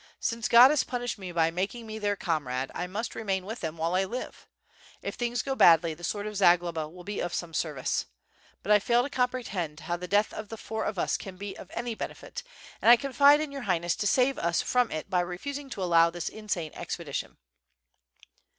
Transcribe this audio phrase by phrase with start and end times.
[0.19, 3.77] Since God has punished me by making me their comrade, I must remain with them
[3.77, 4.47] while 1 live.
[5.03, 8.07] If things go badly the sword of Zagloba will be of some service.
[8.63, 11.55] But I fail to comprehend how the death of the four of us can be
[11.55, 12.41] of any benefit,
[12.81, 16.09] and I confide in your Highness to save us from it by refusing to allow
[16.09, 17.37] this insane expedition."